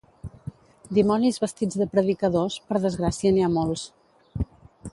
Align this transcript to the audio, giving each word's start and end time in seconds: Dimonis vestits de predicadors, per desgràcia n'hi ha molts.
Dimonis 0.97 1.37
vestits 1.43 1.77
de 1.81 1.87
predicadors, 1.91 2.57
per 2.71 2.81
desgràcia 2.89 3.35
n'hi 3.37 3.45
ha 3.45 3.51
molts. 3.59 3.85